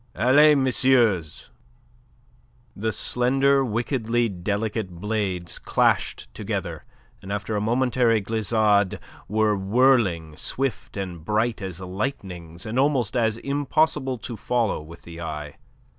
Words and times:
"Allez, 0.15 0.55
messieurs!" 0.55 1.51
The 2.75 2.91
slender, 2.91 3.63
wickedly 3.63 4.29
delicate 4.29 4.89
blades 4.89 5.59
clashed 5.59 6.27
together, 6.33 6.85
and 7.21 7.31
after 7.31 7.55
a 7.55 7.61
momentary 7.61 8.19
glizade 8.19 8.97
were 9.27 9.55
whirling, 9.55 10.35
swift 10.37 10.97
and 10.97 11.23
bright 11.23 11.61
as 11.61 11.79
lightnings, 11.79 12.65
and 12.65 12.79
almost 12.79 13.15
as 13.15 13.37
impossible 13.37 14.17
to 14.17 14.35
follow 14.35 14.81
with 14.81 15.03
the 15.03 15.21
eye. 15.21 15.57